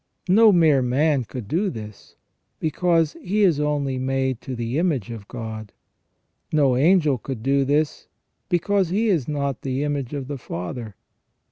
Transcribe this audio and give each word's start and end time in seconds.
No 0.29 0.51
mere 0.51 0.81
man 0.81 1.25
could 1.25 1.47
do 1.47 1.69
this, 1.69 2.15
because 2.59 3.13
he 3.21 3.43
is 3.43 3.59
only 3.59 3.99
made 3.99 4.41
to 4.41 4.55
the 4.55 4.79
image 4.79 5.11
of 5.11 5.27
God. 5.27 5.73
No 6.51 6.75
angel 6.75 7.19
could 7.19 7.43
do 7.43 7.63
this, 7.63 8.07
because 8.49 8.89
he 8.89 9.09
is 9.09 9.27
not 9.27 9.61
the 9.61 9.83
image 9.83 10.15
of 10.15 10.27
the 10.27 10.39
Father. 10.39 10.95